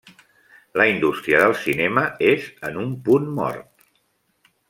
[0.79, 3.69] La indústria del cinema és en un punt mort.